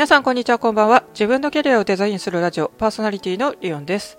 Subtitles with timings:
[0.00, 1.04] 皆さんこんにちはこんばんは。
[1.12, 4.16] 自分のキャリアをデザインするラジオパーソナリティのリオンです。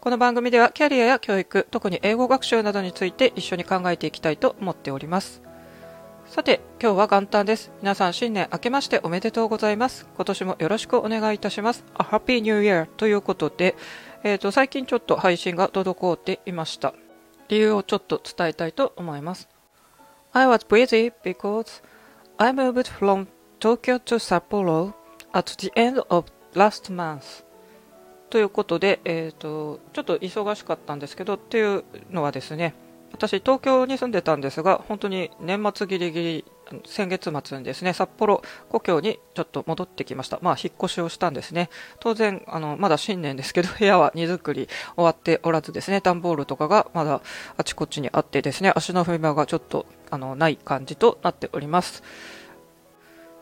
[0.00, 5.42] この番組ではキャリアや教育特に英語学習などについて一緒に考えていきたいと思っております。
[6.26, 7.72] さて今日は元旦です。
[7.82, 10.06] 皆さん新年明けましておめでとうございます。
[10.14, 11.84] 今年もよろしくお願いいたします。
[11.98, 13.74] A Happy New Year ということで、
[14.22, 16.94] えーと、最近ちょっと配信が滞っていました。
[17.48, 19.48] 理由をちょっと伝えたいと思います。
[20.30, 21.82] I was busy because
[22.36, 23.26] I moved from
[23.58, 24.92] Tokyo to Sapporo
[25.36, 27.44] at the end of last month
[28.30, 32.74] ということで、えーと、ちょっと忙しかったんですけどっていうのはですね
[33.12, 36.44] 私東京に住んでたんですが本当に年末ギリギリ
[36.84, 40.40] 先月末にですね札幌故郷にちょっと戻ってきました。
[40.42, 41.70] まあ引っ越しをしたんですね。
[42.00, 47.20] 当然あのまだ新年ですけど 部屋は荷造り終わっておらずですね段ボールとかがまだ
[47.56, 52.02] あちこちにあってですね足の踏み場がちょっとあのない感じとなっております。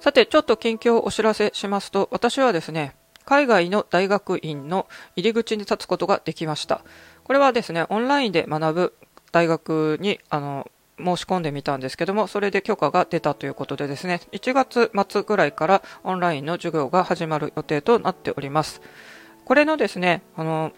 [0.05, 6.83] さて、ちょっと近況をお知らせしますと、私はですね、海外の大学院の入り口に立つことができました。
[7.22, 8.94] これはですね、オンラインで学ぶ
[9.32, 18.82] 大学に、あの、申し込んでみたんですけども、それで許可が出たということでですね、1月末ぐらいからオンラインの授業が始まる予定となっております。
[19.47, 20.72] これのですね、あの、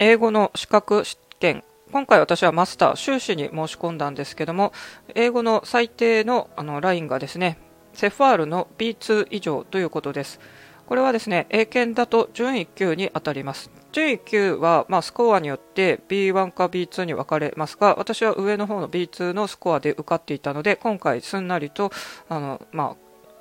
[0.00, 4.72] 英語の資格試験、今回私はマスター修士に申し込んだんですけども、
[5.14, 7.58] 英語の最低のあのラインがですね、
[7.92, 10.40] セファールの B2 以上ということです。
[10.86, 13.70] これはですね、英検だと準1級に当たります。
[13.92, 21.90] 準1級は、まあ、スコアによって B1 か B2 に分かれますが、私は上の方の B2 のスコアで受かっていたので、今回すんなりと、
[22.28, 22.96] あの、まあ、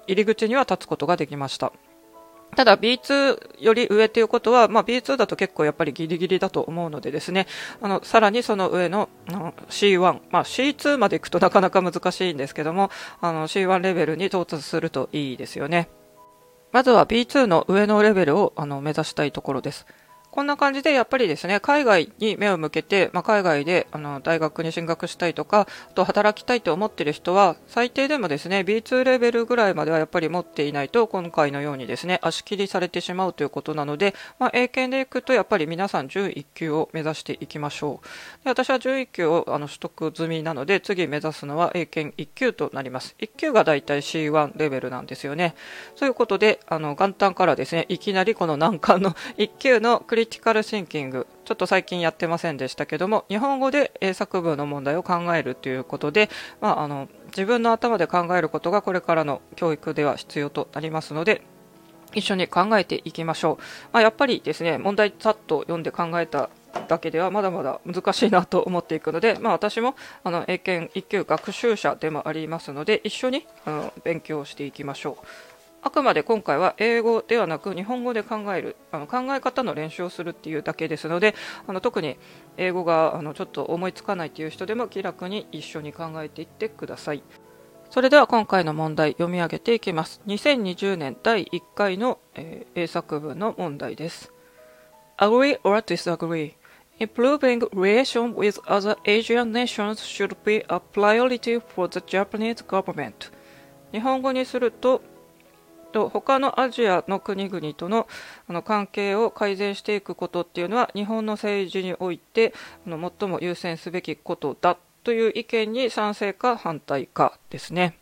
[0.08, 1.74] 入り口には立つことができました。
[2.56, 7.48] ただ B2 より上ということは、まあ、B2 だと結構やっぱりギリギリだと思うのでですね、
[7.82, 9.10] あの、さらにその上の
[9.70, 12.90] C1、まあ、C2 まで行くとなかなか難しいんですけども、
[13.22, 15.90] あの C1 レベルに到達するといいですよね。
[16.72, 19.86] まずは B2 の上のレベルをあの目指したいところです。
[20.32, 38.44] こんな感じでやっぱりですね、海外に目を向けて、まあ、海外であの大学に進学したいとか、あと働きたいと思っている人は、最低でもですね、B2 レベルぐらいまではやっぱり持っていないと、今回のようにですね、足切りされてしまうということなので、まあ、英検でいくとやっぱり皆さん11級を目指していきましょう。
[38.46, 43.18] で私は11級をあの取得済みなので、次目指すのは英検1級となります。
[43.20, 45.56] 1級がだいたい C1 レベルなんですよね。
[45.98, 56.30] そういうことで、あの元旦からですね、いきなりこの難関の1級のクリリティカルシンキング、ちょっと最近やってませんでしたけども、日本語で英作文の問題を考えるということで、
[56.62, 61.42] まあ、あの自分の頭で考えることがこれからの教育では必要となりますので、
[62.14, 63.58] 一緒に考えていきましょう。
[63.94, 66.52] まあ、やっぱりですね、問題さっと読んで考えた
[66.88, 75.26] だけではまだまだ難しいなと思っていくので、まあ、私もあの英検1級学習者でもありますので一緒にあの勉強していきましょう。
[75.84, 81.34] あくまで今回は英語ではなく日本語で考えるあの考え方の練習をするっていうだけですので
[81.66, 82.18] あの特に
[82.58, 87.24] 英語があのちょっと思いつかないという人でも気楽に一緒に考えていってください。
[87.90, 90.22] それでは今回の問題読み上げていきます。
[90.26, 94.32] 2020年第1回の、えー、英作文の問題です。
[95.18, 96.54] Agree or disagree?
[97.00, 103.32] Improving relations with other Asian nations should be a priority for the Japanese government.
[103.92, 105.02] 日本語にすると
[105.92, 108.08] と他のアジアの国々との
[108.48, 112.54] あの関係を改善していくことっていうのは日本の政治において
[112.88, 117.98] あの最も優先すべきことだという意見に賛成か反対かですね。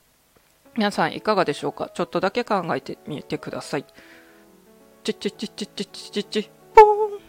[0.75, 1.89] 皆さんいかがでしょうか？
[1.93, 3.85] ちょっとだけ考えてみてください。
[5.03, 6.49] チッチッチッチッチッチッチッ。
[6.75, 6.85] ポー
[7.17, 7.19] ン。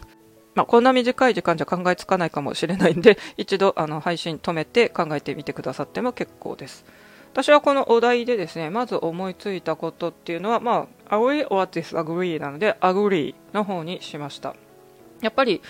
[0.55, 6.85] まあ、こんな短い時間じゃ考えつかないかもしれないんで一度あの配信止めて考えてみてくださっても結構です。
[7.33, 14.57] 私はこのお題でですね、まず思いついたことっていうのは、まあ、agree or disagree なので、agree の方にしました。
[15.21, 15.61] やっぱり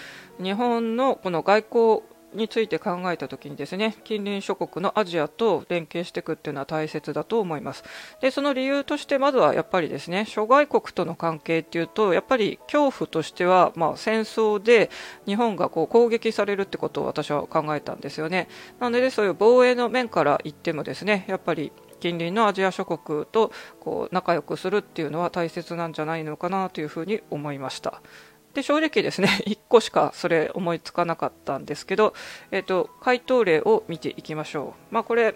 [0.43, 2.03] 日本のこの外交
[2.35, 7.85] について考えたときにですね近隣諸国のアジアと連携していくっていうのは大切だと思います
[8.21, 14.91] でその理由としてまずはやっぱりですね諸外国との関係っていうとやっぱり恐怖としては、まあ、戦争で
[15.27, 28.03] 日本がこう攻撃されるってことを私は考えたんですよねなのでそういう防衛の面から言ってもですねやっぱり近隣のアジア諸国とこう仲良くするっていうのは大切なんじゃないのかなというふうに思いました。
[28.55, 32.15] で正直ですね 1個しかそれ思いつかなかったんですけど、
[32.51, 35.35] えーと、回答例を見ていきましょう、まあ、これ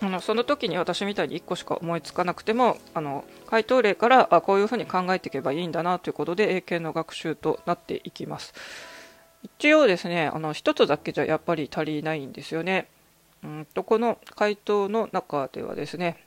[0.00, 8.52] あのその時に私みたいに1個しか思いつかなくてもあの回答例からあこういうふうに考えていけばいいんだなということで英検の学習となっていきます。
[9.42, 12.88] 一応ですねあの1つだけじゃやっぱり足りないんですよね。
[13.44, 16.23] うんとこの回答の中ではですね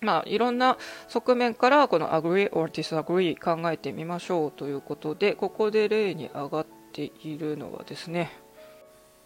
[0.00, 0.76] まあ、いろんな
[1.08, 8.30] 側面からこの agree or disagree 考えてみましょうということでここで例に上がっているのはですね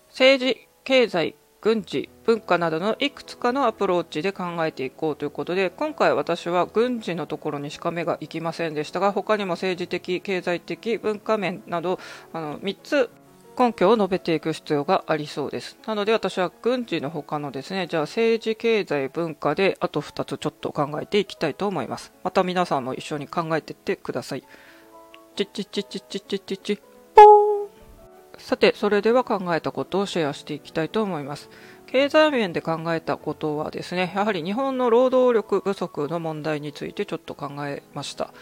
[0.09, 12.01] 政治経済軍事文化などのいくつかのアプローチで考えていこうということで今回私は軍事のところにしか目が行きませんでしたが他にも政治的経済的文化面など
[12.33, 13.11] あの3つ
[13.59, 15.79] 根拠を述べていく必要がありそうです。
[15.87, 22.13] なので私は軍事の他のですね、じゃあ政治、経済、文化であと2つちょっと考えていきたいと思います。
[22.25, 24.45] また皆さんも一緒に考えていってください。
[25.37, 26.81] チッチッチッチッチッチッチッチッ
[27.15, 27.25] ポー
[27.67, 27.69] ン
[28.39, 31.51] さて、それでは考えたことをシェアしていきたいと思います。
[31.87, 38.33] 経済面で考えたことはですね、やはり日本の労働力不足の問題についてちょっと考えました。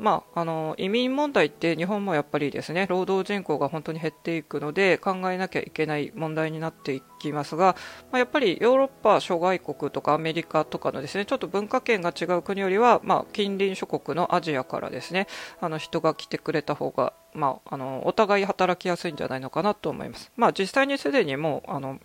[0.00, 7.76] まあ、あの移民問題って日本もやっぱりですね労働人口が本当に減っていくので考えなきゃいけない問題になっていきますが、
[8.10, 15.26] まあ、やっぱりヨーロッパ諸外国とかアメリカとかのですねちょっと文化圏が違う国よりは、まあ、近隣諸国のアジアからですね
[15.60, 20.32] あの人が来てくれた方がまあ、あのお互い働きやすいんじゃないのかなと思います。
[20.36, 22.00] まあ、実際にすでにもうあの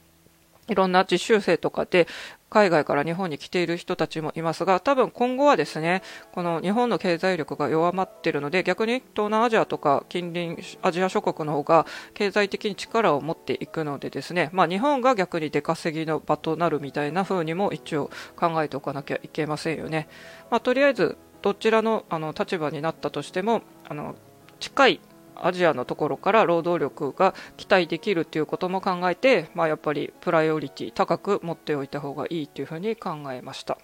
[0.67, 2.07] いろんな実習生とかで
[2.50, 6.01] 海外から日本に来ている人たちもいますが、多分今後はですね、
[6.31, 20.07] この日本の経済力が弱まっているので、逆に東南アジアとか近隣アジア諸国の方が経済的に力を持っていくのでですね、まあ日本が逆に出稼ぎの場となるみたいな風にも一応考えておかなきゃいけませんよね。
[20.50, 24.15] まあとりあえずどちらのあの立場になったとしても、あの
[24.59, 25.01] 近い
[25.36, 33.78] アジアのところから労働力が期待できるということも考えて、まあ、やっぱりプライオリティ高く持っておいた方がいいというふうに考えました。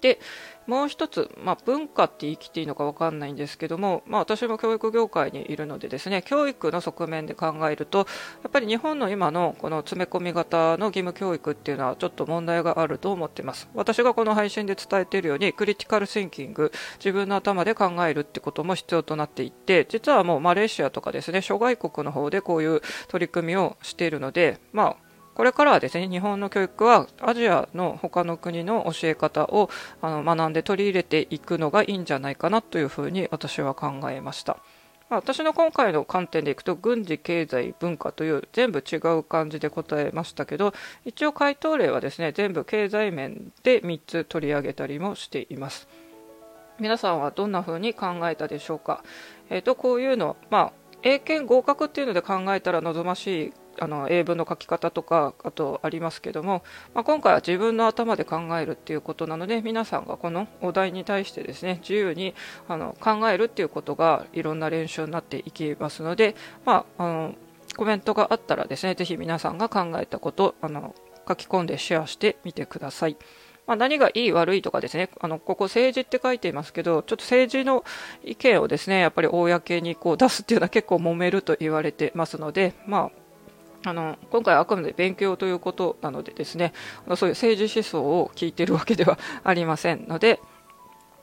[0.00, 0.20] で
[0.68, 8.04] もう一つ、まあ、文化って言い切っていいのか分かんないんですけども、まあ、私も教育業界にいるのでですね教育の側面で考えるとや
[8.48, 13.68] っぱり日本の今のこの詰め込み型の義務教育っていうのはちょっと問題があると思ってます。
[13.74, 25.07] 私がこの配信で伝えているようにクリティカルシンキング自分の頭で考えるってことも必要となっていて実はもうマレーシアとかですね諸外国の方でこういう取り組みをしているのでまあ
[25.38, 29.70] これからはですね、日本の教育はアジアの他の国の教え方を
[30.02, 34.56] あの学んで取り入れていくのがいいんじゃないかなというふうに私は考えました。
[35.10, 40.74] 私の今回の観点でいくと軍事、経済、文化という全部違う感じで答えましたけど
[41.04, 45.88] 一応回答例はですね全部経済面で3つ取り上げたりもしています
[46.78, 49.02] 皆さんはどんな風に考えたでしょうか、
[49.48, 56.62] えー、とこういうの、まあ、英検合格っていうので考えたら望ましいあの英文の書き方とかあとありますけども、
[56.94, 62.34] まあ、今回は自分の頭で考えるっていうことなので皆さんがこのお題に対してですね自由に
[62.68, 66.34] あの考えるっていうことがいろんな練習になっていきますので、
[66.64, 67.34] まあ、あの
[67.76, 70.94] コメントがあったらですねぜひ皆さんが考えたことあの
[71.28, 73.16] 書き込んでシェアしてみてください。
[73.68, 77.84] まあ、何がいい悪いとかですね、あの、ここ政治って書いていますけど、ちょっと政治の
[78.24, 83.27] 意見をですね、やっぱり公にこう出すっていうのは結構揉めると言われてますので、まあ、
[83.84, 86.72] あの今回はあくまで勉強ということなのでですね
[87.16, 90.40] そういう政治思想を聞いているわけではありませんので、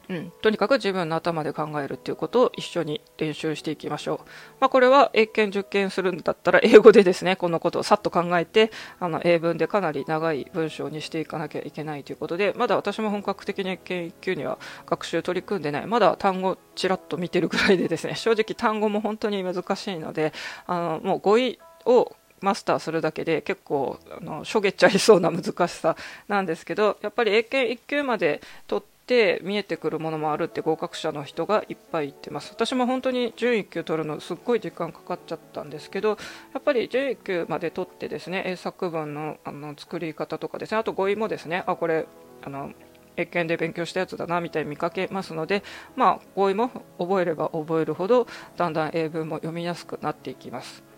[0.10, 4.18] うん、とにかく自分の頭で考えるということを一緒に練習していきましょう。
[4.60, 15.88] まあ、これは英検受験するんだったら英語でですね、このことをさっと考えて、あの英文でかなり長い文章にしていかなきゃいけないということで、まだ私も本格的に英検1級には学習取り組んでない。
[15.88, 20.34] まだ単語ちらっと見てるぐらいでですね、正直単語も本当に難しいので、
[20.68, 25.96] あのもう語彙をマスターするだけで結構あのしょげちゃいそうな難しさ
[26.28, 36.16] なんですけどやっぱり英検1級まで取って見えてくるものもあるって合格者の人がいっぱい言ってます私も本当に準1級取るのすっごい時間かかっちゃったんですけどや
[36.60, 42.06] っぱり準1級まで取ってですね英作文のあの作り方とかですねあと語彙もですねあこれ
[42.44, 42.74] あの
[43.18, 45.64] 英検で勉強したやつだなみたいに見かけますので、
[45.96, 48.28] まあ、語彙も覚えれば覚えるほど
[48.58, 50.95] だんだん英文も読みやすくなっていきます。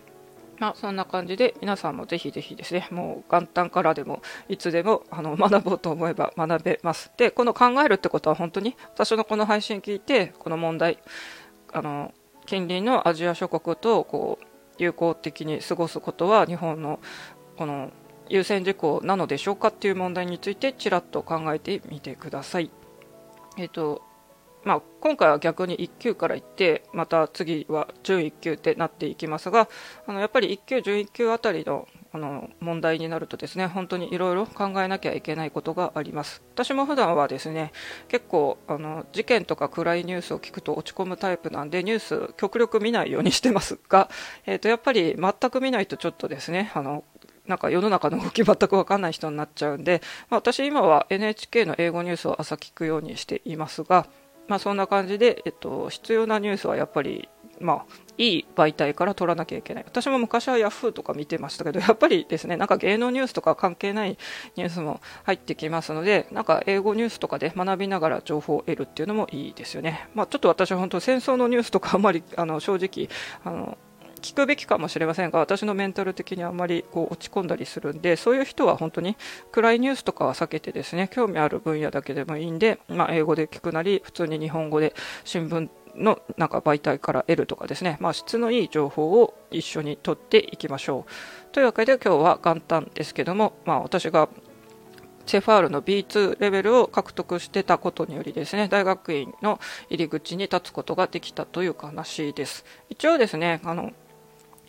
[0.59, 7.11] まあ、そんな感じで皆さんもぜひぜひですね、もう元旦からでもいつでもあの学ぼうと思えば学べます。
[7.17, 10.99] で、この考えるってことは本当に私のこの配信聞いて、この問題、
[11.71, 12.13] あの、
[12.45, 14.45] 近隣のアジア諸国とこう
[14.77, 16.99] 友好的に過ごすことは日本の
[17.57, 17.91] この
[18.29, 22.71] 優先事項なのでしょうかっていう問題についてちらっと考えてみてください。
[23.57, 24.01] えっ、と、
[24.67, 29.69] まあ、今回は逆に1級からいってまた次は準1級ってなっていきますが
[30.05, 36.41] あのやっぱり1級、準1級あたりのあの問題になるとですね本当にいろいろ考えなきゃいけないことがあります。
[36.53, 37.71] 私も普段はですね
[38.07, 44.09] 結構あの事件とか暗いニュースを聞くと落ち込むタイプなんでニュース極力見ないようにしてますが、
[44.45, 47.03] えー、とやっぱり全く見ないとちょっとですねあの
[47.47, 54.07] なんか世の中の動き全く分かんない人になっちゃうんで、まあ、私今は NHK の英語ニュースを朝聞くようにしていますが、
[54.47, 57.85] まあ、そんな感じで、えっと、必要なニュースはやっぱり、まあ、
[58.17, 59.83] いい媒体から取らなきゃいけない。
[59.85, 64.17] 私も昔はヤフーとか見てましたけど、やっぱりですね、なんか芸能ニュースとか関係ない
[64.55, 70.07] ニュースも入ってきますので、なんか英語ニュースとかで学びながら情報を得るっていうのもいいですよね。
[70.13, 73.09] まあ、ちょっと私は本当戦争のニュースとかあんまり、あの、正直、
[73.43, 73.77] あの、
[74.19, 79.17] 聞くべきかもしれませんが私のメンタル的にあまりこう落ち込んだりするんでそういう人は本当に
[79.51, 84.93] 暗いニュースとかは避けてですね興味ある分野だけでもいいんで、まあ、英語で聞くなり普通に日本語で
[85.23, 91.51] 新聞のなんか媒体から得るとかですね、まあ、質のいい情報を一緒に取っていきましょう。
[91.51, 94.29] というわけで今日は元旦ですけども、まあ、私が
[95.27, 99.59] CEFR の B2 レベルを獲得してたことによりですね、大学院の
[99.89, 102.63] 入り口に立つことができたという話です。
[102.89, 103.91] 一応ですね、あの、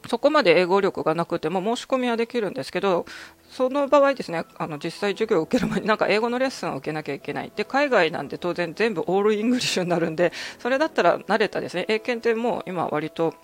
[0.06, 3.06] そこまで英語力がなくても申し込みはできるんですけど、
[3.50, 7.52] その場合ですね、あの実際授業を受ける前になんか英語のレッスンを受けなきゃいけない。
[7.54, 13.34] で、海外なんで当然全部 all English になるんで、それだったら慣れたですね、英検ってもう今割と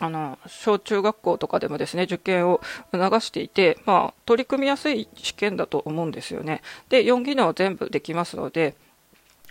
[0.00, 2.60] あの、小中学校とかでもですね、受験を
[2.92, 6.62] 促していて、まあ、取り組みやすい試験だと思うんですよね。
[6.88, 8.74] で、4技能全部できますので、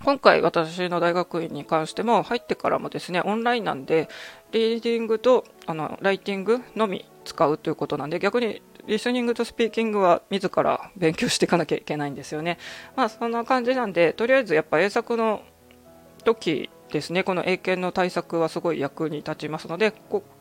[0.01, 4.09] 今回私の大学院に関しても入ってからもですねオンラインなんで
[4.51, 12.57] リーディングとあのライティングのみ使うということなんで逆にリスニングとスピーキングは自ら勉強していかなきゃいけないんですよね。
[12.97, 15.41] まあそんな感じなんでとりあえずやっぱ英作の
[16.25, 19.93] 時ですねこの英検の対策はすごい役に立ちますので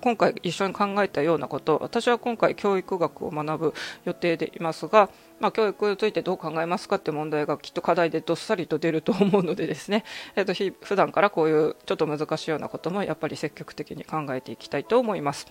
[0.02, 5.09] 今回一緒に考えたようなこと私は今回教育学を学ぶ予定でいますが、
[5.40, 10.04] まあ、教育についてどう考えますかって問題がきっと課題でどっさりと出ると思うのでですね、
[10.37, 15.47] えー、と普段からこういうちょっと難しいようなこともやっぱり積極的に考えていきたいと思います。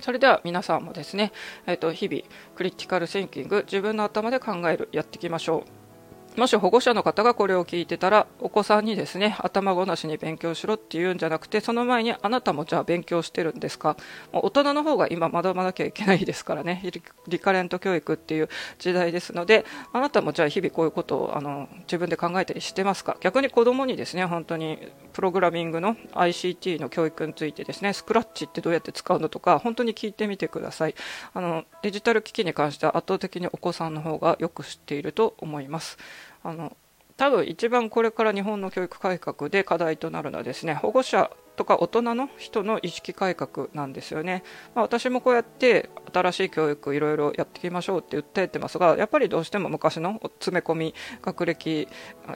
[0.00, 1.32] それでは皆さんもですね、
[1.66, 2.22] えー、と日々
[2.54, 5.79] クリティカルシンキング自分の頭で考えるやっていきましょう。
[6.36, 13.96] もし保護者の方がこれを聞いてたら、お子さんにですね、頭ごなしに勉強しろっていうんじゃなくて、その前にあなたもじゃあ勉強してるんですか？
[14.32, 16.82] 大人の方が今学ばなきゃいけないですからね、
[17.26, 23.16] リカレント教育っていう時代ですので、あなたもじゃあ日々こういうことをあの自分で考えたりしてますか？
[23.20, 24.78] 逆に子供にですね、本当に
[25.12, 30.94] プログラミングの ICT の教育についてですね、スクラッチってどうやって使うのとか、本当に聞いてみてください。
[31.34, 35.98] あの、デジタル機器に関しては圧倒的にお子さんの方がよく知っていると思います。
[36.42, 36.76] あの
[37.16, 41.30] 多分一番これから日本の教育改革で課題となるのはですね保護者
[41.60, 44.42] とか大人の人の意識改革なんですよね、
[44.74, 51.86] まあ、私もこうやって新しい教育いろいろやっていきましょうって訴えてますがやっぱりどうしても昔の詰め込み学歴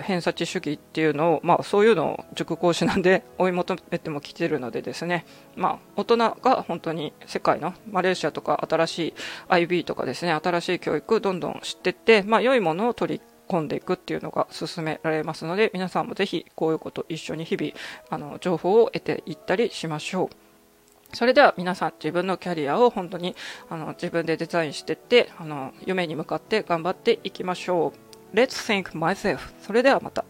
[0.02, 5.24] 偏差値主義っていうのを、まあ、そういうのを塾講師なんで 追い求めてもきてるのでですね、
[5.56, 6.34] まあ、大人が
[6.68, 9.14] 本当に世界のマレーシアとか新しい
[9.48, 17.72] IB とかですね新しい教育どんどん知ってって、まあ、良いものを取り込んでいくっていうのが勧められますので皆さんもぜひこういうこと一緒に日々
[18.10, 20.36] あの情報を得ていったりしましょう。
[21.16, 23.36] それでは皆さん自分のキャリアを本当に
[23.70, 27.92] あの自分でデザインしていってあの夢に向かって頑張っていきましょ
[28.32, 28.36] う。
[28.36, 30.24] Let's think myself それではまた。